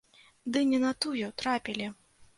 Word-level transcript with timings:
Ды 0.55 0.63
не 0.71 0.79
на 0.85 0.93
тую 1.05 1.29
трапілі. 1.43 1.91